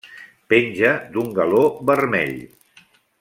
Penja 0.53 0.93
d'un 1.17 1.29
galó 1.41 1.61
vermell. 1.91 2.35